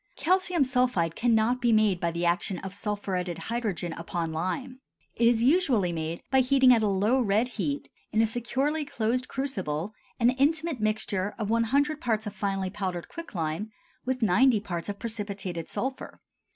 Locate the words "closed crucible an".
8.83-10.31